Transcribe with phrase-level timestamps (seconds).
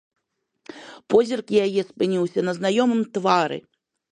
[1.13, 3.57] Позірк яе спыніўся на знаёмым твары.